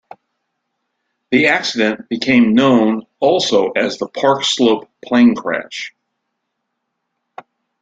The 1.29 1.45
accident 1.45 2.09
became 2.09 2.55
known 2.55 3.03
also 3.19 3.69
as 3.75 3.99
the 3.99 4.07
Park 4.09 4.43
Slope 4.43 4.89
plane 5.05 5.35
crash. 5.35 5.93